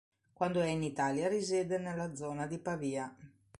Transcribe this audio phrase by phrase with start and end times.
[0.33, 3.15] Quando è in Italia risiede nella zona di Pavia.